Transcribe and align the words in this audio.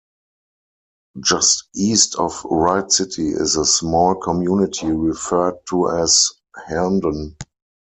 Just 1.23 1.67
east 1.75 2.15
of 2.15 2.43
Wright 2.49 2.91
City 2.91 3.29
is 3.35 3.55
a 3.55 3.63
small 3.63 4.15
community 4.15 4.91
referred 4.91 5.59
to 5.69 5.89
as 5.91 6.31
Herndon. 6.55 7.35